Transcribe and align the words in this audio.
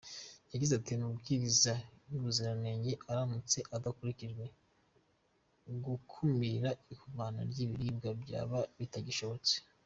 Yagize 0.51 0.73
ati 0.75 0.91
“Amabwiriza 0.93 1.73
y’ubuziranenge 2.11 2.91
aramutse 3.11 3.57
adakurikijwe, 3.75 4.45
gukumira 5.85 6.69
ihumana 6.93 7.39
ry’ibiribwa 7.49 8.09
byaba 8.21 8.59
bitagishobotse. 8.79 9.53